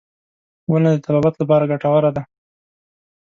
•ونه 0.71 0.89
د 0.93 0.97
طبابت 1.05 1.33
لپاره 1.41 1.69
ګټوره 1.71 2.09
ده. 2.15 2.23